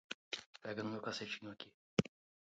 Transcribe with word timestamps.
Pega 0.63 0.81
no 0.83 0.89
meu 0.89 0.99
cacetinho 1.07 1.51
aqui 1.51 1.71